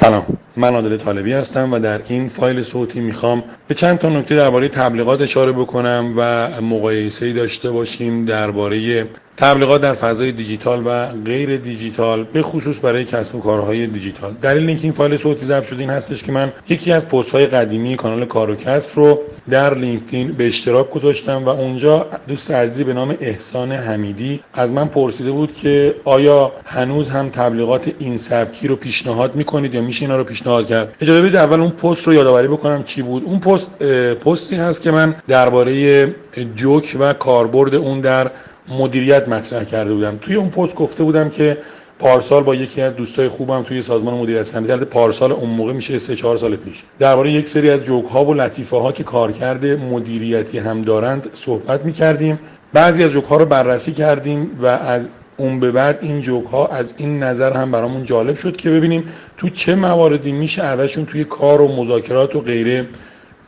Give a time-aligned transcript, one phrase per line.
[0.00, 0.24] سلام.
[0.56, 4.68] من عادل طالبی هستم و در این فایل صوتی می‌خوام به چند تا نکته درباره
[4.68, 9.06] تبلیغات اشاره بکنم و مقایسه داشته باشیم درباره
[9.38, 14.34] تبلیغات در فضای دیجیتال و غیر دیجیتال به خصوص برای کسب و کارهای دیجیتال.
[14.42, 17.46] دلیل اینکه این فایل صوتی ضبط شده این هستش که من یکی از پست های
[17.46, 19.20] قدیمی کانال کار و کسب رو
[19.50, 24.88] در لینکدین به اشتراک گذاشتم و اونجا دوست عزیزی به نام احسان حمیدی از من
[24.88, 30.16] پرسیده بود که آیا هنوز هم تبلیغات این سبکی رو پیشنهاد می‌کنید یا میشه اینا
[30.16, 33.24] رو پیشنهاد کرد؟ اجازه بدید اول اون پست رو یادآوری بکنم چی بود.
[33.24, 33.82] اون پست
[34.14, 36.14] پستی هست که من درباره
[36.56, 38.30] جوک و کاربرد اون در
[38.70, 40.18] مدیریت مطرح کرده بودم.
[40.20, 41.58] توی اون پست گفته بودم که
[41.98, 46.16] پارسال با یکی از دوستای خوبم توی سازمان مدیریت صنعتی پارسال اون موقع میشه 3
[46.16, 46.82] 4 سال پیش.
[46.98, 51.84] درباره یک سری از جوک ها و لطیفه ها که کارکرد مدیریتی هم دارند صحبت
[51.84, 52.38] می‌کردیم.
[52.72, 56.66] بعضی از جوک ها رو بررسی کردیم و از اون به بعد این جوک ها
[56.66, 59.04] از این نظر هم برامون جالب شد که ببینیم
[59.36, 62.86] تو چه مواردی میشه ازشون توی کار و مذاکرات و غیره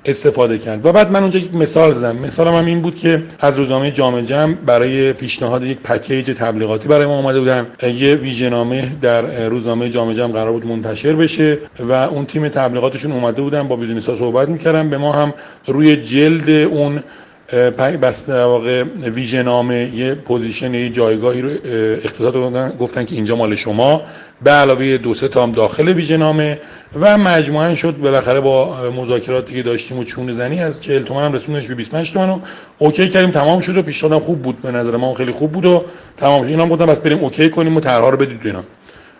[0.05, 0.87] استفاده کرد.
[0.87, 2.17] و بعد من اونجا یک مثال زدم.
[2.17, 7.07] مثالم هم این بود که از روزنامه جام جم برای پیشنهاد یک پکیج تبلیغاتی برای
[7.07, 7.67] ما اومده بودن.
[7.83, 13.43] یه ویژنامه در روزنامه جام جم قرار بود منتشر بشه و اون تیم تبلیغاتشون اومده
[13.43, 14.91] بودن با business ها صحبت می‌کردن.
[14.91, 15.35] به ما هم
[15.67, 17.03] روی جلد اون
[18.03, 21.51] بس در واقع ویژنامه یه position یه جایگاهی رو
[22.05, 22.77] اختصاص دادن.
[22.81, 24.03] گفتن که اینجا مال شما.
[24.43, 26.61] به علاوه دو سه تا هم داخل ویژنامه
[27.01, 31.33] و مجموعا شد بالاخره با مذاکراتی که داشتیم و چونه زنی از 40 تومن هم
[31.33, 32.39] رسوندش به 25 تومن و
[32.79, 35.15] okay کردیم تمام شد و پیشنهادم خوب بود به نظر من.
[35.15, 35.85] خیلی خوب بود و
[36.17, 36.49] تمام شد.
[36.49, 38.65] اینا گفتم پس بریم okay کنیم و طرح‌ها رو بدید اینا.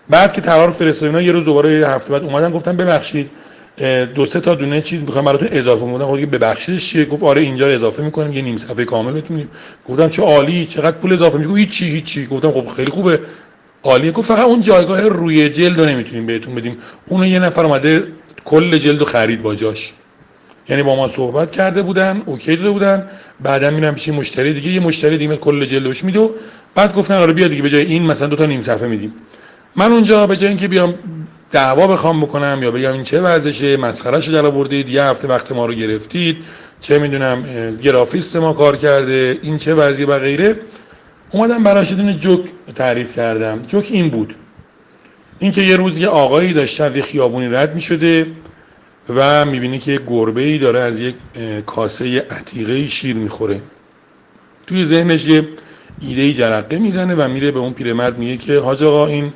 [0.09, 3.29] بعد که طرح رو فرستادیم یه روز دوباره هفته بعد اومدن گفتن ببخشید.
[4.15, 6.05] دو سه تا دونه چیز می‌خوام براتون اضافه کنم.
[6.05, 9.47] خب ببخشید چیه؟ گفت آره اینجا رو اضافه می‌کنیم یه نیم صفحه کامل بهتون
[9.89, 13.19] گفتم چه عالی چقدر پول اضافه میشه؟ هیچ چی هیچ چی گفتم خب خیلی خوبه.
[13.83, 14.11] عالیه.
[14.11, 16.77] گفت فقط اون جایگاه روی جلد رو نمی‌تونیم بهتون بدیم.
[17.07, 18.03] اونو یه نفر اومده
[18.45, 19.93] کل جلد رو خرید با جاش.
[20.69, 23.09] یعنی با ما صحبت کرده بودن اوکی داده بودن.
[23.39, 26.29] بعدا میرم پیش مشتری دیگه یه مشتری دیگه کل جلدش میده
[26.75, 29.13] بعد گفتن آره بیا دیگه به جای این مثلا دو تا نیم صفحه میدیم.
[29.75, 30.93] من اونجا به جای اینکه بیام
[31.51, 35.51] دعوا بخوام بکنم یا بگم این چه ورزشه مسخره شو در آوردید یه هفته وقت
[35.51, 36.37] ما رو گرفتید
[36.81, 37.45] چه می‌دونم
[37.75, 40.55] گرافیست ما کار کرده این چه وضعی و غیره.
[41.31, 42.41] اومدم براش دونه جوک
[42.75, 43.61] تعریف کردم.
[43.61, 44.35] جوک این بود.
[45.39, 48.27] اینکه یه روز یه آقایی داشته از یه خیابونی رد می‌شده
[49.09, 51.15] و می‌بینی که گربه ای داره از یک
[51.65, 53.61] کاسه عتیقه شیر می‌خوره.
[54.67, 55.47] توی ذهنش یه
[56.01, 59.33] ایده جرقه می‌زنه و میره به اون پیرمرد میگه که حاج آقا این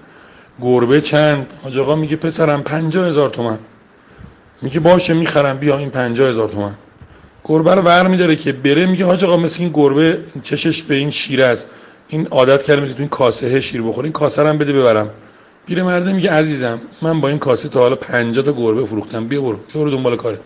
[0.61, 3.57] گربه چند؟ حاج آقا میگه پسرم پنجاه هزار تومن.
[4.61, 6.75] میگه باشه می‌خرم بیا این پنجاه هزار تومن.
[7.43, 11.09] گربه رو ور میداره که بره میگه حاج آقا مثل این گربه چشش به این
[11.09, 11.69] شیر است.
[12.07, 14.05] این عادت کرده مثل تو این کاسه شیر بخوره.
[14.05, 15.09] این کاسه هم بده ببرم.
[15.67, 19.27] پیره مرده میگه عزیزم من با این کاسه تا حالا 50 تا گربه فروختم.
[19.27, 20.39] بیا برو بیا برو دنبال کارت.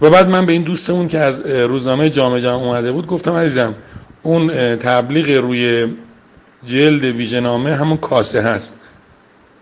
[0.00, 3.74] و بعد من به این دوستمون که از روزنامه جامعه جمع اومده بود گفتم عزیزم
[4.22, 5.86] اون تبلیغ روی
[6.66, 8.78] جلد ویژنامه همون کاسه هست.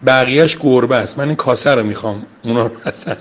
[0.06, 1.18] بقیهش گربه است.
[1.18, 2.26] من این کاسه رو می‌خوام.
[2.42, 3.16] اونا رو اصلا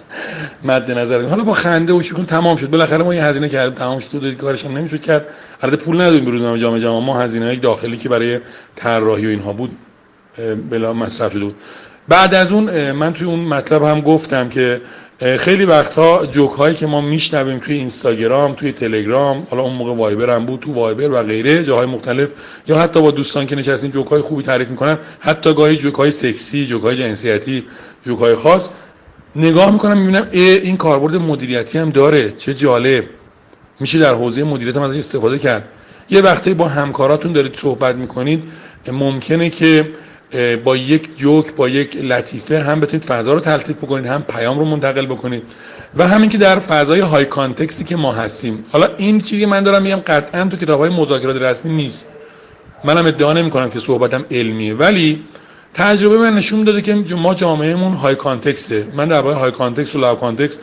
[0.63, 2.69] مد نظر حالا با خنده و شوخی تمام شد.
[2.69, 3.73] بالاخره ما یه هزینه کردیم.
[3.73, 4.19] تمام شد.
[4.19, 5.25] دو کارش هم نمی‌شد کرد.
[5.62, 8.40] البته پول ندادیم به روزنامه جامعه جمع ما هزینه های داخلی که برای
[8.75, 9.78] طراحی و اینها بود
[10.69, 11.56] بلا مصرف شده بود.
[12.09, 14.81] بعد از اون من توی اون مطلب هم گفتم که
[15.20, 20.30] خیلی وقتها جوک هایی که ما میشنویم توی اینستاگرام توی تلگرام حالا اون موقع وایبر
[20.30, 22.30] هم بود تو وایبر و غیره جاهای مختلف
[22.68, 26.12] یا حتی با دوستان که نشستیم جوک های خوبی تعریف می‌کنن حتی گاهی جوک های
[26.12, 27.64] سکسی جوک های جنسیتی
[28.06, 28.70] جوک های خاص.
[29.36, 33.03] نگاه می‌کنم می‌بینم این کاربرد مدیریتی هم داره چه جالب.
[33.80, 35.64] میشه در حوزه مدیریت هم از استفاده کرد.
[36.09, 38.44] یه وقتی با همکاراتون دارید صحبت می‌کنید
[38.91, 39.90] ممکنه که
[40.64, 44.66] با یک جوک با یک لطیفه هم بتونید فضا رو تلطیف بکنید هم پیام رو
[44.66, 45.43] منتقل بکنید
[45.97, 48.66] و همین که در فضای های کانتکسی که ما هستیم.
[48.72, 52.08] حالا این چیزی من دارم میگم قطعا تو کتاب های مذاکرات رسمی نیست.
[52.84, 55.23] منم ادعا نمی کنم که صحبتم علمیه ولی
[55.73, 58.87] تجربه من نشون داده که ما جامعه‌مون high context ه.
[58.93, 60.59] من در high context و low context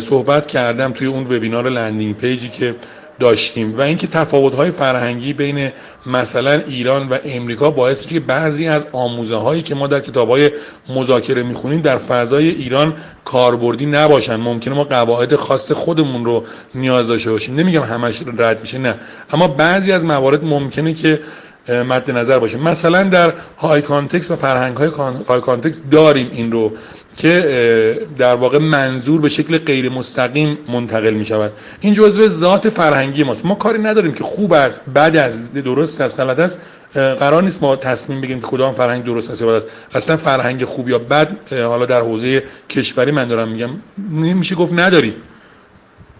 [0.00, 2.74] صحبت کردم توی اون وبینار landing page ی که
[3.20, 5.72] داشتیم و اینکه تفاوت‌های فرهنگی بین
[6.06, 10.50] مثلا ایران و امریکا باعث میشه که بعضی از آموزه هایی که ما در کتاب‌های
[10.88, 14.36] مذاکره می‌خونیم در فضای ایران کاربردی نباشن.
[14.36, 17.54] ممکنه ما قواعد خاص خودمون رو نیاز داشته باشیم.
[17.54, 18.94] نمیگم همش رد میشه نه.
[19.32, 21.20] اما بعضی از موارد ممکنه که
[21.68, 24.90] مد نظر باشه مثلا در high context و فرهنگ های
[25.28, 26.72] high context داریم این رو
[27.16, 33.24] که در واقع منظور به شکل غیر مستقیم منتقل می شود این جزء ذات فرهنگی
[33.24, 33.44] ماست.
[33.44, 36.58] ما کاری نداریم که خوب است بد است درست است غلط است.
[36.94, 39.68] قرار نیست ما تصمیم بگیریم که کدام فرهنگ درست است یا بد است.
[39.94, 43.70] اصلا فرهنگ خوب یا بد حالا در حوزه کشوری من دارم میگم
[44.10, 45.14] نمیشه گفت نداریم.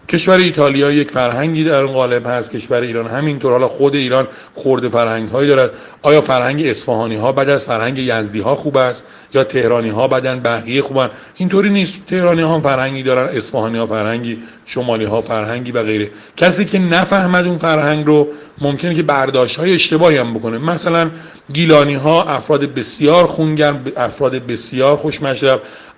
[0.09, 2.51] کشور ایتالیا یک فرهنگی در اون قالب هست.
[2.51, 3.53] کشور ایران همینطور.
[3.53, 5.71] حالا خود ایران خورده فرهنگ هایی دارد.
[6.03, 9.03] آیا فرهنگ اصفهانی ها بعد از فرهنگ یزدی ها خوب است؟
[9.35, 12.07] یا تهرانی ها بدن بقیه خوبن اینطوری نیست.
[12.07, 16.11] تهرانی ها فرهنگی دارن اصفهانی ها فرهنگی شمالی ها فرهنگی و غیره.
[16.37, 18.29] کسی که نفهمد اون فرهنگ رو
[18.61, 20.59] ممکنه که برداشت های اشتباهی هم بکنه.
[20.59, 21.11] مثلا
[21.53, 25.21] گیلانی ها افراد بسیار خونگرم افراد بسیار خوش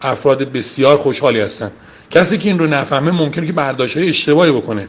[0.03, 1.71] افراد بسیار خوشحالی هستن.
[2.11, 4.89] کسی که این رو نفهمه ممکنه که برداشت های اشتباهی بکنه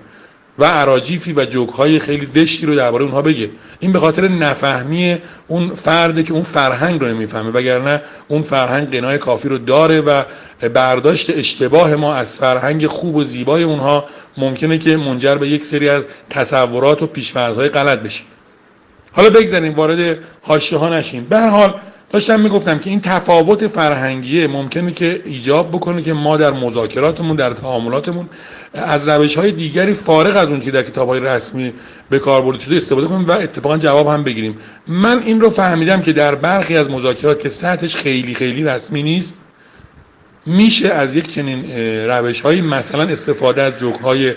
[0.60, 3.50] و عراجیفی و جوک های خیلی دشتی رو درباره اونها بگه.
[3.80, 5.18] این به خاطر نفهمی
[5.48, 10.24] اون فرده که اون فرهنگ رو نمی‌فهمه وگرنه اون فرهنگ قنای کافی رو داره و
[10.74, 14.06] برداشت اشتباه ما از فرهنگ خوب و زیبای اونها
[14.38, 18.24] ممکنه که منجر به یک سری از تصورات و پیشفرض های غلط بشه.
[19.12, 21.28] حالا بگذاریم وارد حاشیه ها نشیم.
[21.30, 26.38] به هر حال داشتم می‌گفتم که این تفاوت فرهنگیه ممکنه که ایجاب بکنه که ما
[26.38, 28.30] در مذاکراتمون در تعاملاتمون
[28.74, 31.74] از روش های دیگری فارغ از اون که در کتاب های رسمی
[32.10, 34.58] به کار برده شده استفاده کنیم و اتفاقا جواب هم بگیریم.
[34.88, 39.38] من این رو فهمیدم که در برخی از مذاکرات که سطحش خیلی خیلی رسمی نیست
[40.46, 41.72] میشه از یک چنین
[42.10, 44.34] روش های مثلا استفاده از جوک های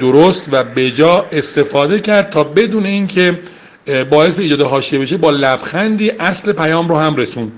[0.00, 3.38] درست و بجا استفاده کرد تا بدون اینکه
[4.10, 7.52] باعث ایجاد حاشیه بشه با لبخندی اصل پیام رو هم رسون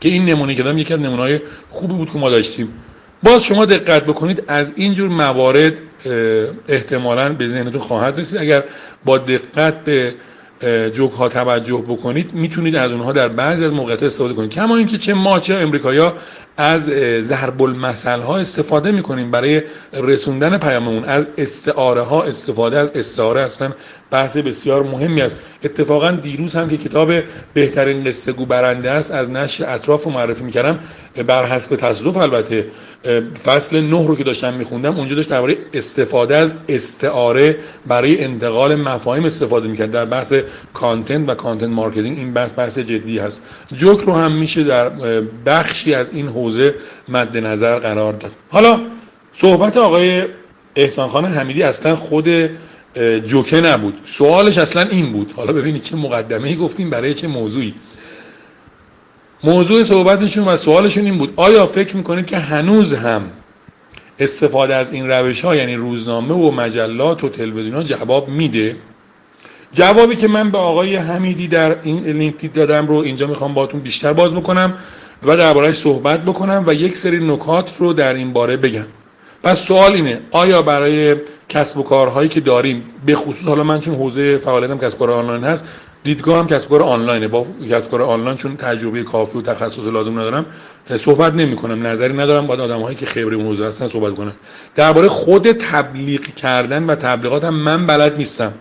[0.00, 1.40] که این نمونه که دارم یکی از نمونه‌های
[1.70, 2.68] خوبی بود که ما داشتیم.
[3.22, 5.72] باز شما دقت بکنید از اینجور موارد
[6.68, 8.40] احتمالا به ذهنتون خواهد رسید.
[8.40, 8.64] اگر
[9.04, 10.14] با دقت به
[10.94, 14.50] جوک ها توجه بکنید می‌تونید از اونها در بعضی از موقعیت استفاده کنید.
[14.50, 16.14] کما اینکه چه ما چه امریکایا
[16.56, 16.84] از
[17.20, 19.62] ضرب المثل ها استفاده می‌کنیم برای
[19.92, 21.04] رسوندن پیاممون.
[21.04, 23.72] از استعاره ها استفاده از استعاره اصلا
[24.10, 25.38] بحث بسیار مهمی است.
[25.64, 27.12] اتفاقا دیروز هم که کتاب
[27.54, 30.78] بهترین قصه گو برنده است از نشر اطراف رو معرفی می‌کردم.
[31.26, 32.66] بر حسب تصادف البته
[33.44, 39.24] فصل نه رو که داشتم میخوندم اونجا داشت درباره استفاده از استعاره برای انتقال مفاهیم
[39.24, 39.90] استفاده می‌کرد.
[39.90, 40.34] در بحث
[40.74, 43.42] content و content marketing این بحث بحث جدی هست.
[43.72, 44.90] جوک رو هم میشه در
[45.46, 46.74] بخشی از این حوزه
[47.08, 48.32] مد نظر قرار داد.
[48.48, 48.80] حالا
[49.32, 50.22] صحبت آقای
[50.76, 52.28] احسان خان حمیدی اصلا خود
[53.26, 53.98] جوکه نبود.
[54.04, 55.32] سوالش اصلا این بود.
[55.36, 57.74] حالا ببینید چه مقدمه ای گفتیم برای چه موضوعی.
[59.44, 61.32] موضوع صحبتشون و سوالشون این بود.
[61.36, 63.22] آیا فکر می‌کنید که هنوز هم
[64.18, 68.76] استفاده از این روش ها یعنی روزنامه و مجلات و تلویزیون ها جواب میده؟
[69.74, 74.12] جوابی که من به آقای حمیدی در این لینک دادم رو اینجا می‌خوام باتون بیشتر
[74.12, 74.74] باز بکنم
[75.22, 78.86] و دربارهش صحبت بکنم و یک سری نکات رو در این باره بگم.
[79.42, 81.16] پس سوال اینه آیا برای
[81.48, 85.44] کسب و کارهایی که داریم به خصوص حالا من چون حوزه فعالیتم کسب کار آنلاین
[85.44, 85.64] هست
[86.04, 90.18] دیدگاه هم کسب کار آنلاینه با کسب کار آنلاین چون تجربه کافی و تخصص لازم
[90.18, 90.46] ندارم
[90.96, 94.32] صحبت نمی کنم نظری ندارم با آدمایی که خبره حوزه هستن صحبت کنم
[94.74, 98.52] درباره خود تبلیغ کردن و تبلیغات هم من بلد نیستم.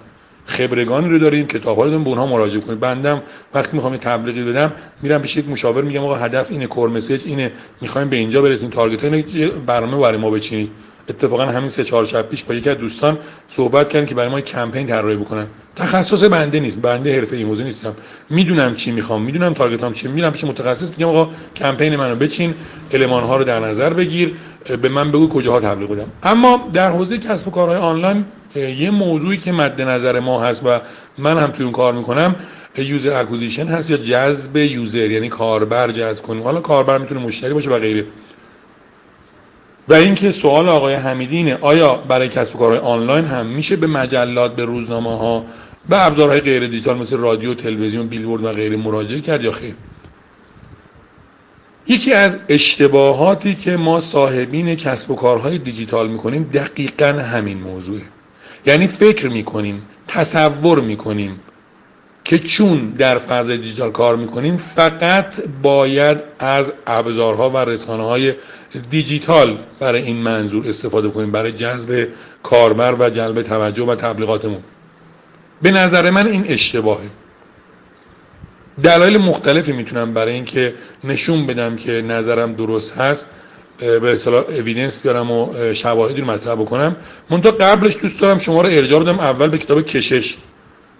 [0.46, 3.22] خبرگانی رو داریم کتاب رو داریم به اونها مراجعه کنید بندم
[3.54, 4.72] وقتی می‌خوام تبلیغی بدم
[5.02, 8.70] میرم پیش یک مشاور میگم آقا هدف اینه کور مسیج اینه می‌خوایم به اینجا برسیم.
[8.70, 10.72] تارگت های برنامه برای ما بچینید.
[11.10, 13.18] اتفاقا همین سه چهار شب پیش با یکی از دوستان
[13.48, 15.48] صحبت کردن که برای ما کمپین طراحی بکنن.
[15.76, 17.94] تخصص بنده نیست بنده حرفه ای موزه نیستم.
[18.30, 22.54] می‌دونم چی می‌خوام می‌دونم تارگتام چی میرم پیش متخصص میگم آقا کمپین منو بچین
[22.92, 24.34] المان ها رو در نظر بگیر
[24.82, 29.38] به من بگو کجاها تبلیغ بدم اما در حوزه کسب و کارهای آنلاین یه موضوعی
[29.38, 30.80] که مد نظر ما هست و
[31.18, 32.36] من هم توی اون کار می‌کنم
[32.78, 36.44] user acquisition هست یا جذب user یعنی کاربر جذب کنیم.
[36.44, 38.06] حالا کاربر می‌تونه مشتری باشه و غیره.
[39.88, 43.88] و اینکه سوال آقای حمیدی اینه آیا برای کسب و کارهای آنلاین هم میشه به
[43.88, 45.46] مجلات به روزنامه ها
[45.90, 49.76] به ابزارهای غیر دیجیتال مثل رادیو تلویزیون بیلبورد و غیره مراجعه کرد یا خیر؟
[51.88, 58.02] یکی از اشتباهاتی که ما صاحبین کسب و کارهای دیجیتال می‌کنیم دقیقا همین موضوعه.
[58.66, 61.40] یعنی فکر می‌کنیم تصور می‌کنیم
[62.24, 68.34] که چون در فاز دیجیتال کار می‌کنیم فقط باید از ابزارها و رسانه های
[68.90, 72.08] دیجیتال برای این منظور استفاده کنیم برای جذب
[72.44, 74.64] کاربر و جلب توجه و تبلیغاتمون.
[75.62, 77.10] به نظر من این اشتباهه.
[78.84, 83.30] دلایل مختلفی می‌تونم برای اینکه نشون بدم که نظرم درست هست
[83.78, 86.96] به اصطلاح evidence بیارم و شواهدی رو مطرح بکنم.
[87.30, 90.38] منتها قبلش دوست دارم شما رو ارجاع بدم اول به کتاب کشش.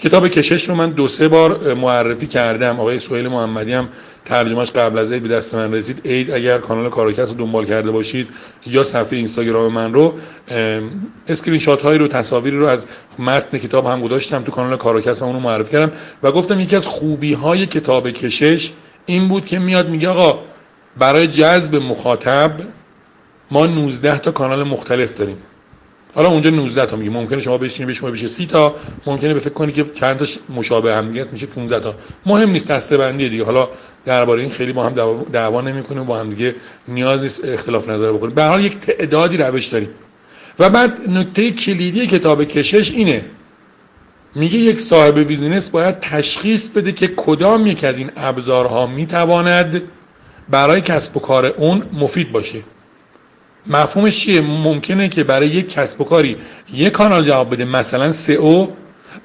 [0.04, 2.80] کتاب کشش رو من دو سه بار معرفی کردم.
[2.80, 3.90] آقای سهیل محمدی هم
[4.26, 6.02] ترجمهش قبل از عید به دست من رسید.
[6.06, 8.30] عید اگر کانال کاراکس رو دنبال کرده باشید
[8.66, 10.14] یا صفحه اینستاگرام من رو
[11.28, 12.88] اسکرین شات هایی رو تصاویری رو از
[13.20, 15.92] متن کتاب هم گذاشتم تو کانال کاراکس و اون رو معرفی کردم
[16.24, 18.74] و گفتم یکی از خوبی های کتاب کشش
[19.06, 20.40] این بود که میاد میگه آقا
[20.98, 22.52] برای جذب مخاطب
[23.52, 25.38] ما 19 تا کانال مختلف داریم.
[26.16, 27.12] حالا اونجا 19 تا میگه.
[27.12, 28.76] ممکنه شما بشینید به شما بشه 30 تا.
[29.06, 31.96] ممکنه به فکر کنید که چند تا مشابه هم دیگه میشه 15 تا.
[32.26, 33.44] مهم نیست دسته بندی دیگه.
[33.44, 33.70] حالا
[34.06, 34.94] درباره این خیلی با هم
[35.32, 36.56] دعوا, نمی‌کنیم با هم دیگه
[36.88, 38.36] نیاز اختلاف نظر بکنیم.
[38.36, 39.90] به حال یک تعدادی روش داریم.
[40.60, 43.26] و بعد نکته کلیدی کتاب کشش اینه.
[44.36, 49.82] میگه یک صاحب business باید تشخیص بده که کدام یک از این ابزارها می‌تواند
[50.50, 52.60] برای کسب و کار اون مفید باشه.
[53.68, 56.38] مفهومش چیه؟ ممکنه که برای یک کسب و کاری
[56.74, 58.68] یک کانال جواب بده مثلا سئو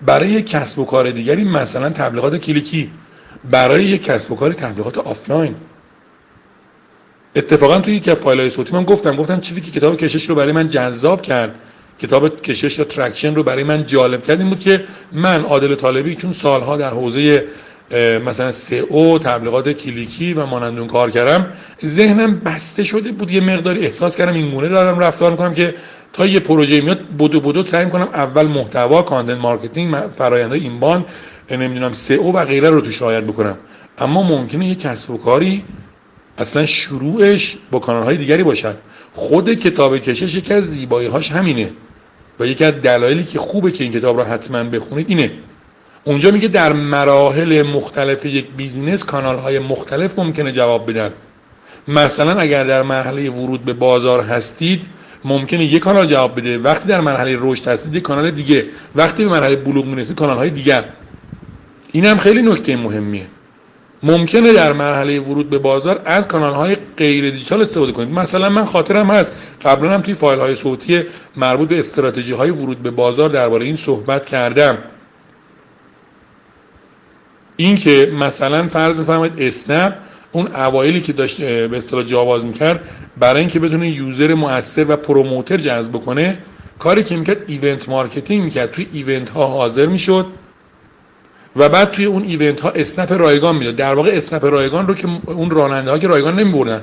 [0.07, 2.90] برای یک کسب و کار دیگری مثلا تبلیغات کلیکی
[3.50, 5.54] برای یک کسب و کاری تبلیغات آفلاین.
[7.37, 10.52] اتفاقا توی یک فایل های صوتی من گفتم گفتم چیزی که کتاب کشش رو برای
[10.52, 11.59] من جذاب کرد
[11.99, 16.16] کتاب کشش یا Traction رو برای من جالب کرد این بود که من عادل طالبی
[16.16, 17.45] چون سالها در حوزه
[18.26, 21.47] مثلا سئو تبلیغات کلیکی و مانند اون کار کردم.
[21.85, 25.75] ذهنم بسته شده بود یه مقداری احساس کردم این گونه دارم رفتار می‌کنم که
[26.12, 31.04] تا یه پروژه میاد بدو بدو سعی کنم اول محتوا content marketing فرآیندهای inbound
[31.50, 33.57] نمی‌دونم سئو و غیره رو توش رعایت بکنم.
[33.99, 35.64] اما ممکنه یه کسب و کاری
[36.38, 38.76] اصلا شروعش با کانال های دیگری باشد.
[39.12, 41.71] خود کتاب کشش یکی از زیبایی هاش همینه.
[42.40, 45.30] و یکی از دلایلی که خوبه که این کتاب رو حتما بخونید اینه.
[46.04, 51.10] اونجا میگه در مراحل مختلف یک بیزینس کانال های مختلف ممکنه جواب بدن.
[51.88, 54.86] مثلا اگر در مرحله ورود به بازار هستید
[55.24, 56.58] ممکنه یک کانال جواب بده.
[56.58, 58.66] وقتی در مرحله رشد هستید یک کانال دیگه.
[58.94, 60.84] وقتی به مرحله بلوغ می‌رسید کانال های دیگر.
[61.92, 63.26] این هم خیلی نکته مهمیه.
[64.02, 68.10] ممکنه در مرحله ورود به بازار از کانال های غیر دیجیتال استفاده کنید.
[68.10, 69.32] مثلا من خاطرم هست.
[69.64, 71.02] قبلا هم توی فایل های صوتی
[71.36, 74.78] مربوط به استراتژی های ورود به بازار درباره این صحبت کردم.
[77.60, 79.94] این که مثلا فرض بفرمایید اسنپ
[80.32, 82.88] اون اوایلی که داشت به اصطلاح جاواز می‌کرد
[83.18, 86.38] برای اینکه بتونه user موثر و promoter جذب کنه
[86.78, 88.70] کاری که می‌کرد event marketing می‌کرد.
[88.70, 90.26] توی event ها حاضر می‌شد
[91.56, 93.76] و بعد توی اون event ها اسنپ رایگان می‌داد.
[93.76, 96.82] در واقع اسنپ رایگان رو که اون راننده ها که رایگان نمیبردن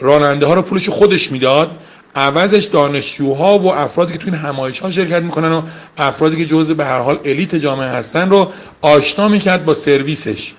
[0.00, 1.70] راننده ها رو پولش خودش می‌داد
[2.14, 5.62] عوضش دانشجوها و افرادی که توی این همایش ها شرکت می‌کنن و
[5.96, 10.54] افرادی که جزء به هر حال elite جامعه هستن رو آشنا می‌کرد با سرویسش.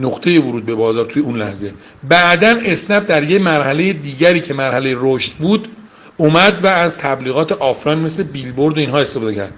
[0.00, 1.74] نقطه ورود به بازار توی اون لحظه.
[2.02, 5.68] بعدا اسنپ در یه مرحله دیگری که مرحله رشد بود
[6.16, 9.54] اومد و از تبلیغات آفلاین مثل بیلبورد و اینها استفاده کرد.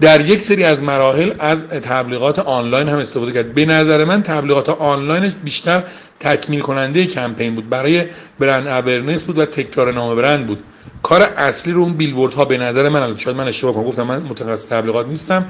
[0.00, 3.54] در یک سری از مراحل از تبلیغات آنلاین هم استفاده کرد.
[3.54, 5.84] به نظر من تبلیغات آنلاینش بیشتر
[6.20, 7.68] تکمیل کننده کمپین بود.
[7.68, 8.04] برای
[8.38, 10.58] برند اورنس بود و تکرار نام برند بود.
[11.02, 14.22] کار اصلی رو اون بیلبورد ها به نظر من شاید من اشتباه کنم گفتم من
[14.22, 15.46] متخصص تبلیغات نیستم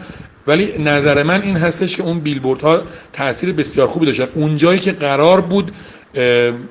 [0.47, 4.29] ولی نظر من این هستش که اون بیلبورد ها تاثیر بسیار خوبی داشتن.
[4.35, 5.73] اون جایی که قرار بود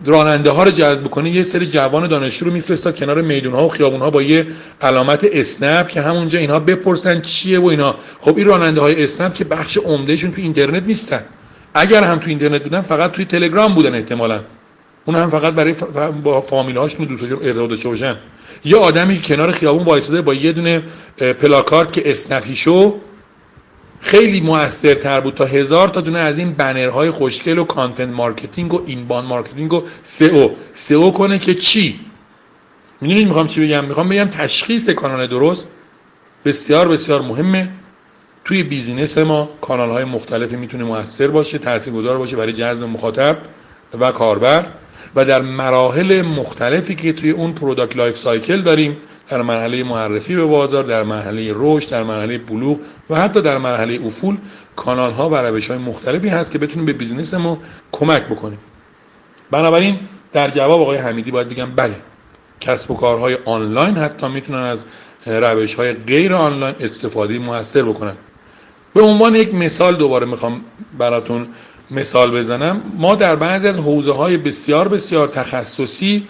[0.05, 3.69] راننده ها رو جذب کنه یه سری جوان دانشجو رو میفرستاد کنار میدون ها و
[3.69, 4.47] خیابون ها با یه
[4.81, 7.95] علامت اسنپ که همونجا اینها بپرسن چیه و اینا.
[8.19, 11.21] خب این راننده های اسنپ که بخش عمدهشون تو اینترنت نیستن.
[11.73, 14.39] اگر هم تو اینترنت بودن فقط توی تلگرام بودن احتمالا.
[15.05, 15.75] اون هم فقط برای
[16.23, 18.15] با فامیل هاشون دوستاشون ارتباط داشته باشن.
[18.65, 20.83] یه آدمی کنار خیابون وایساده با یه دونه
[21.17, 22.99] پلاکارد که اسنپی شو
[23.99, 28.83] خیلی موثرتر بود تا هزار تا دونه از این بنرهای خوشگل و content marketing و
[28.85, 30.49] inbound marketing و سئو.
[30.73, 31.99] سئو کنه که چی؟
[33.01, 35.69] می‌دونید می‌خوام چی بگم؟ می‌خوام بگم تشخیص کانال درست
[36.45, 37.69] بسیار بسیار مهمه.
[38.45, 43.37] توی business ما کانال های مختلفی می‌تونه موثر باشه تاثیرگذار باشه برای جذب مخاطب
[43.99, 44.65] و کاربر.
[45.15, 48.97] و در مراحل مختلفی که توی اون product life cycle داریم
[49.29, 54.05] در مرحله معرفی به بازار در مرحله رشد در مرحله بلوغ و حتی در مرحله
[54.05, 54.37] افول
[54.75, 57.57] کانال ها و روش های مختلفی هست که بتونیم به business ما
[57.91, 58.59] کمک بکنیم.
[59.51, 59.99] بنابراین
[60.33, 61.95] در جواب آقای حمیدی باید بگم بله
[62.61, 64.85] کسب و کارهای آنلاین حتی می‌تونن از
[65.25, 68.15] روش های غیر آنلاین استفاده موثر بکنن.
[68.93, 70.61] به عنوان یک مثال دوباره می‌خوام
[70.97, 71.47] براتون
[71.91, 72.81] مثال بزنم.
[72.97, 76.27] ما در بعضی از حوزه های بسیار بسیار تخصصی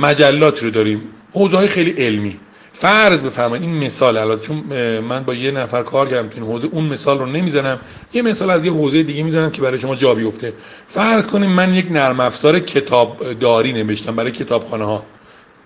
[0.00, 1.02] مجلات رو داریم.
[1.32, 2.40] حوزه های خیلی علمی.
[2.72, 4.56] فرض بفرمایید این مثال البته چون
[5.00, 7.78] من با یه نفر کار کردم تو این حوزه اون مثال رو نمی‌زنم.
[8.12, 10.52] یه مثال از یه حوزه دیگه می‌زنم که برای شما جا بیفته.
[10.88, 15.02] فرض کنیم من یک نرم افزار کتاب داری نوشتم برای کتابخانه ها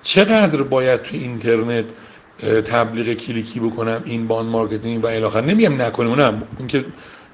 [0.03, 1.85] چقدر باید تو اینترنت
[2.67, 6.85] تبلیغ کلیکی بکنم؟ inbound marketing و الی نمیگم نکنیم نه اینکه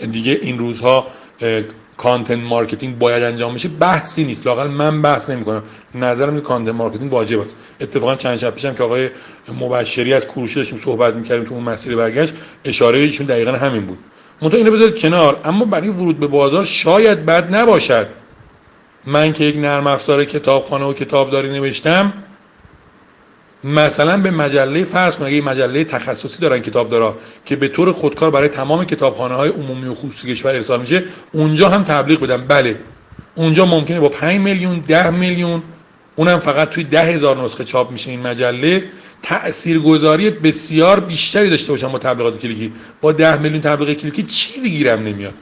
[0.07, 1.07] دیگه این روزها
[1.97, 3.69] content marketing باید انجام بشه.
[3.69, 4.47] بحثی نیست.
[4.47, 5.63] لاقل من بحث نمی کنم
[5.95, 7.57] نظرم این content marketing واجب است.
[7.81, 9.11] اتفاقا چند شب پیشم که آقای
[9.61, 13.99] مبشری از کوروش داشتیم صحبت می‌کردیم تو اون مسیر برگشت اشاره ایشون دقیقا همین بود.
[14.43, 15.41] منتها اینو بذارید کنار.
[15.45, 18.07] اما برای ورود به بازار شاید بد نباشد.
[19.05, 22.13] من که یک نرم افزار کتابخانه و کتابداری نوشتم
[23.65, 28.49] مثلا به مجله فرض مگه مجله تخصصی دارن کتاب دارا که به طور خودکار برای
[28.49, 32.47] تمام کتابخانه های عمومی و خصوصی کشور ارسال میشه اونجا هم تبلیغ بدن.
[32.47, 32.77] بله.
[33.35, 35.63] اونجا ممکنه با 5 میلیون 10 میلیون
[36.17, 38.85] اونم فقط توی ده هزار نسخه چاپ میشه این مجله.
[39.23, 42.73] تاثیرگذاری بسیار بیشتری داشته باشن با تبلیغات کلیکی.
[43.01, 45.35] با 10 میلیون تبلیغ کلیکی چی گیرم نمیاد.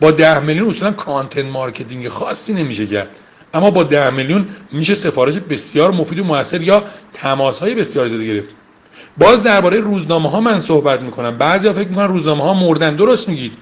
[0.00, 3.08] با 10 میلیون اصولا content marketing خاصی نمیشه کرد.
[3.54, 8.22] اما با 10 میلیون میشه سفارش بسیار مفید و موثر یا تماس های بسیار زیاد
[8.22, 8.54] گرفت.
[9.18, 11.38] باز درباره روزنامه ها من صحبت می‌کنم.
[11.38, 12.96] بعضیا فکر می‌کنن روزنامه ها مردن.
[12.96, 13.52] درست میگید.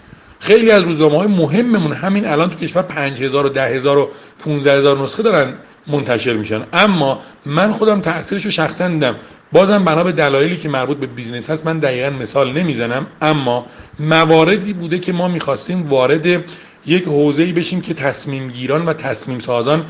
[0.40, 4.10] خیلی از روزنامه های مهممون همین الان تو کشور 5000 و 10000 و
[4.44, 5.54] 15000 نسخه دارن
[5.86, 6.62] منتشر میشن.
[6.72, 9.16] اما من خودم تاثیرش رو شخصا دیدم.
[9.52, 13.06] بازم بنا به دلایلی که مربوط به business هست من دقیقا مثال نمی‌زنم.
[13.22, 13.66] اما
[14.00, 16.44] مواردی بوده که ما می‌خواستیم وارد
[16.88, 19.86] یک حوزه‌ای بشیم که تصمیم گیران و تصمیم سازان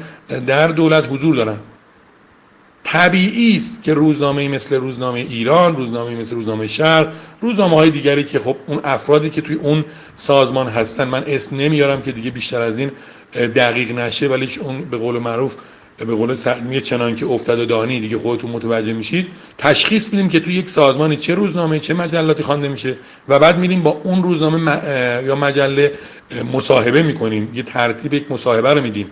[0.47, 1.59] در دولت حضور دارن.
[2.85, 7.07] طبیعی است که روزنامه مثل روزنامه ایران، روزنامه مثل روزنامه شهر،
[7.41, 12.03] روزنامه های دیگری که خب اون افرادی که توی اون سازمان هستن من اسم نمیارم
[12.03, 12.91] که دیگه بیشتر از این
[13.35, 15.57] دقیق نشه ولی اون به قول معروف
[15.99, 19.27] به قول سعدی چنان که افتاد و دانی دیگه خودتون متوجه میشید.
[19.59, 22.97] تشخیص میدیم که توی یک سازمانی چه روزنامه چه مجلاتی خوانده میشه
[23.29, 24.81] و بعد میریم با اون روزنامه
[25.27, 25.93] یا مجله
[26.53, 27.51] مصاحبه می‌کنیم.
[27.55, 29.11] یه ترتیب یک مصاحبه رو میدیم.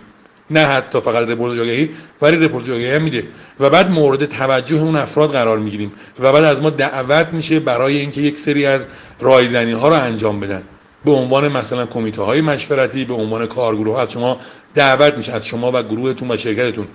[0.51, 1.89] نه حتی فقط رپورت آگهی
[2.21, 3.23] ولی رپورت آگهی هم میده.
[3.59, 5.91] و بعد مورد توجه اون افراد قرار می‌گیریم.
[6.19, 8.87] و بعد از ما دعوت میشه برای اینکه یک سری از
[9.19, 10.63] رایزنی ها رو انجام بدن.
[11.07, 14.39] به عنوان مثلا کمیته های مشورتی به عنوان کارگروه از شما
[14.75, 16.87] دعوت میشه از شما و گروهتون و شرکتتون.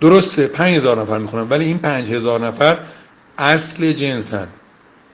[0.00, 2.78] درسته 5000 نفر می‌خونن ولی این 5000 نفر
[3.38, 4.48] اصل جنسن.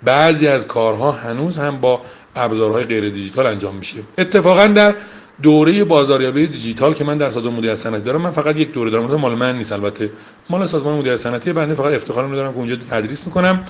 [0.03, 2.01] بعضی از کارها هنوز هم با
[2.37, 3.99] ابزارهای غیر دیجیتال انجام میشه.
[4.19, 4.95] اتفاقا در
[5.43, 9.05] دوره بازاریابی دیجیتال که من در سازمان مدیریت صنعتی دارم من فقط یک دوره دارم.
[9.05, 10.11] مال من نیست البته.
[10.51, 13.65] مال سازمان مدیریت صنعتی بنده فقط افتخار میدارم که اونجا تدریس می‌کنم.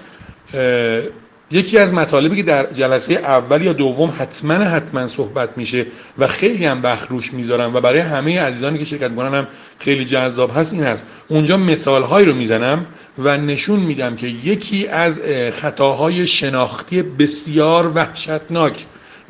[1.52, 5.86] یکی از مطالبی که در جلسه اول یا دوم حتما حتما صحبت میشه
[6.18, 10.04] و خیلی هم وقت روش می‌ذارم و برای همه عزیزانی که شرکت می‌کنن هم خیلی
[10.04, 12.86] جذاب هست این هست اونجا مثال هایی رو می‌زنم
[13.18, 15.20] و نشون میدم که یکی از
[15.52, 18.86] خطاهای شناختی بسیار وحشتناک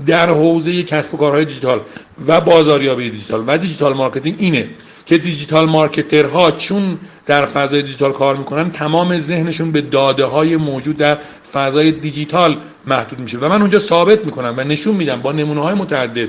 [0.06, 1.80] در حوزه کسب و کارهای دیجیتال
[2.26, 4.68] و بازاریابی دیجیتال و digital marketing اینه.
[5.06, 10.56] که digital marketer ها چون در فضای دیجیتال کار می‌کنن تمام ذهنشون به داده های
[10.56, 11.18] موجود در
[11.52, 13.38] فضای دیجیتال محدود میشه.
[13.38, 16.28] و من اونجا ثابت می‌کنم و نشون میدم با نمونه های متعدد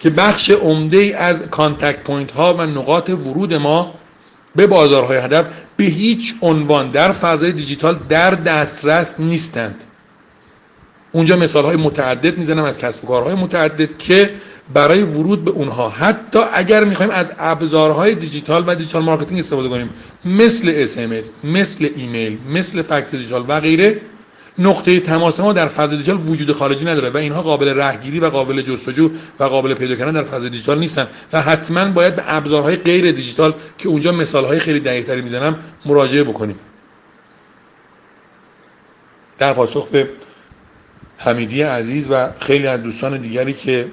[0.00, 3.94] که بخش عمده از contact point ها و نقاط ورود ما
[4.56, 9.84] به بازارهای هدف به هیچ عنوان در فضای دیجیتال در دسترس نیستند.
[11.12, 14.34] اونجا مثال های متعدد می‌زنم از کسب و کارهای متعدد که
[14.74, 15.88] برای ورود به اونها.
[15.88, 19.90] حتی اگر می‌خوایم از ابزارهای دیجیتال و digital marketing استفاده کنیم
[20.24, 24.00] مثل SMS مثل ایمیل مثل فکس دیجیتال و غیره
[24.58, 28.62] نقطه تماس ما در فضای دیجیتال وجود خارجی نداره و اینها قابل رهگیری و قابل
[28.62, 33.12] جستجو و قابل پیدا کردن در فضای دیجیتال نیستن و حتما باید به ابزارهای غیر
[33.12, 36.58] دیجیتال که اونجا مثالهای خیلی دقیقتری می‌زنم مراجعه بکنیم.
[39.38, 40.08] در پاسخ به
[41.18, 43.88] حمیدی عزیز و خیلی از دوستان دیگری که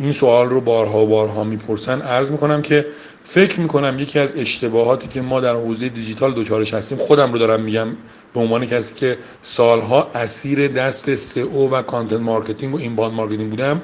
[0.00, 2.00] این سوال رو بارها و بارها می‌پرسن.
[2.00, 2.86] عرض می‌کنم که
[3.22, 7.60] فکر می‌کنم یکی از اشتباهاتی که ما در حوزه دیجیتال دوچارش هستیم خودم رو دارم
[7.60, 7.88] میگم
[8.34, 13.82] به عنوان کسی که سالها اسیر دست سئو و content marketing و inbound marketing بودم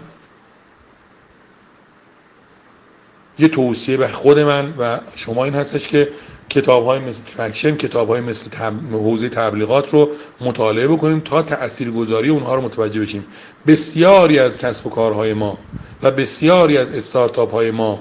[3.38, 6.08] یه توصیه به خود من و شما این هستش که
[6.48, 8.56] کتاب های مثل Traction کتاب های مثل
[8.92, 13.24] حوزه تبلیغات رو مطالعه بکنیم تا تاثیرگذاری اونها رو متوجه بشیم.
[13.66, 15.58] بسیاری از کسب و کارهای ما
[16.02, 18.00] و بسیاری از استارتاپ های ما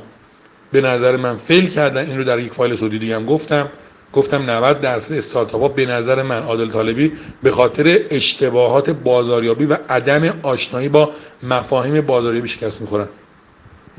[0.72, 2.10] به نظر من fail کردن.
[2.10, 3.70] این رو در یک فایل صوتی دیگه هم گفتم.
[4.14, 7.12] گفتم 90 درصد استارتاپ ها به نظر من عادل طالبی
[7.44, 11.12] به خاطر اشتباهات بازاریابی و عدم آشنایی با
[11.44, 13.08] مفاهیم بازاریابی شکست می‌خورن.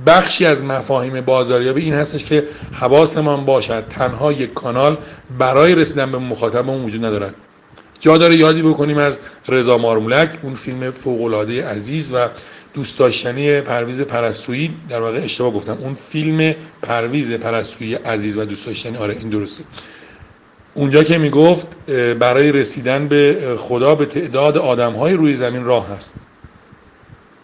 [0.06, 3.84] بخشی از مفاهیم بازاریابی این هستش که حواسمان باشد.
[3.88, 4.98] تنها یک کانال
[5.38, 7.34] برای رسیدن به مخاطبمون وجود ندارد.
[8.00, 12.28] جا داره یادی بکنیم از رضا مارمولک اون فیلم فوق عزیز و
[12.74, 14.76] دوست داشتنی پرویز پرستویی.
[14.88, 18.96] در واقع اشتباه گفتم اون فیلم پرویز پرستویی عزیز و دوست داشتنی.
[18.96, 19.64] آره این درسته.
[20.74, 21.66] اونجا که می‌گفت
[22.18, 26.14] برای رسیدن به خدا به تعداد آدم های روی زمین راه هست.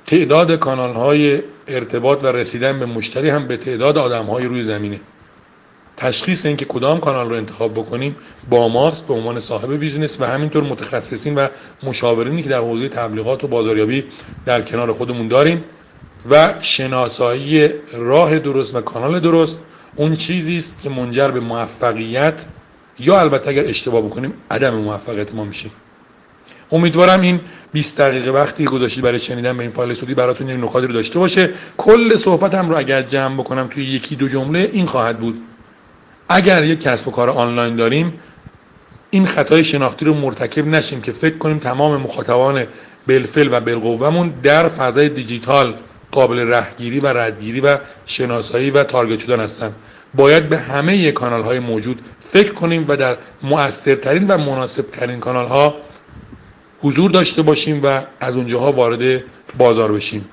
[0.06, 5.00] تعداد کانال های ارتباط و رسیدن به مشتری هم به تعداد آدم های روی زمینه.
[6.00, 8.16] تشخیص اینکه کدام کانال رو انتخاب بکنیم
[8.50, 11.48] با ماست به عنوان صاحب بیزنس و همینطور متخصصین و
[11.82, 14.04] مشاورینی که در حوزه تبلیغات و بازاریابی
[14.44, 15.64] در کنار خودمون داریم
[16.30, 19.60] و شناسایی راه درست و کانال درست
[19.96, 22.44] اون چیزی است که منجر به موفقیت
[22.98, 25.70] یا البته اگر اشتباه بکنیم عدم موفقیت ما میشه.
[26.72, 27.40] امیدوارم این
[27.72, 31.18] 20 دقیقه وقتی گذاشتید برای شنیدن به این فایل صوتی براتون یک نکاتی رو داشته
[31.18, 31.50] باشه.
[31.76, 35.40] کل صحبتم رو اگر جمع بکنم توی یکی دو جمله این خواهد بود.
[36.32, 38.12] اگر یک کسب و کار آنلاین داریم
[39.10, 42.66] این خطای شناختی رو مرتکب نشیم که فکر کنیم تمام مخاطبان
[43.08, 45.74] بالفعل و بالقوهمون در فضای دیجیتال
[46.12, 49.72] قابل رهگیری و ردگیری و شناسایی و تارگت شدن هستن.
[50.14, 55.74] باید به همه کانال های موجود فکر کنیم و در مؤثرترین و مناسبترین کانال ها
[56.82, 59.22] حضور داشته باشیم و از اونجاها وارد
[59.58, 60.28] بازار بشیم.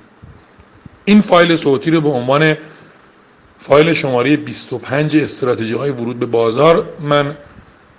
[1.06, 2.56] این فایل صوتی رو به عنوان
[3.60, 6.90] فایل شماره 25 استراتژی های ورود به بازار.
[7.00, 7.38] من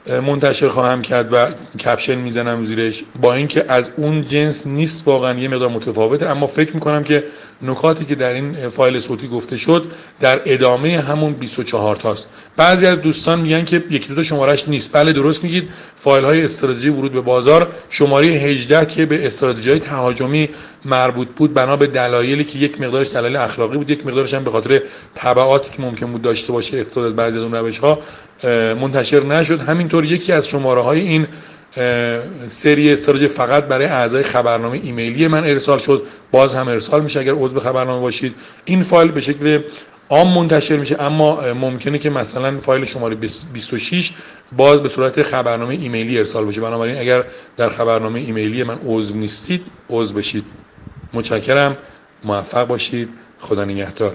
[0.08, 1.46] منتشر خواهم کرد و
[1.84, 3.04] کپشن می‌زنم زیرش.
[3.20, 7.24] با اینکه از اون جنس نیست واقعا یه مقدار متفاوته اما فکر می‌کنم که
[7.62, 12.28] نکاتی که در این فایل صوتی گفته شد در ادامه همون 24 تاست.
[12.56, 14.92] بعضی از دوستان میگن که یکی دو شمارش نیست.
[14.92, 15.68] بله درست میگید.
[15.96, 17.68] فایل های استراتژی ورود به بازار.
[17.90, 20.48] شماره 18 که به استراتژی تهاجمی
[20.84, 24.50] مربوط بود بنا به دلایلی که یک مقدارش دلایل اخلاقی بود یک مقدارش هم به
[24.50, 24.82] خاطر
[25.14, 27.98] تبعاتی که ممکن بود داشته باشه افتاد از بعضی از اون روش ها
[28.80, 29.60] منتشر نشد.
[29.60, 31.26] همینطور یکی از شماره های این
[32.46, 36.02] سری استراتژی فقط برای اعضای خبرنامه ایمیلی من ارسال شد.
[36.30, 37.20] باز هم ارسال میشه.
[37.20, 39.60] اگر عضو خبرنامه باشید این فایل به شکل
[40.10, 41.02] عام منتشر میشه.
[41.02, 44.12] اما ممکنه که مثلا فایل شماره 26
[44.56, 46.60] باز به صورت خبرنامه ایمیلی ارسال بشه.
[46.60, 47.24] بنابراین اگر
[47.56, 50.44] در خبرنامه ایمیلی من عضو نیستید عضو بشید.
[51.12, 51.76] متشکرم.
[52.24, 53.08] موفق باشید.
[53.38, 54.14] خدا نگهدار.